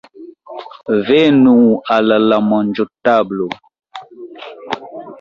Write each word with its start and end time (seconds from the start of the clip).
Venu 1.09 1.53
al 1.97 2.11
la 2.33 2.41
manĝotablo. 2.49 3.51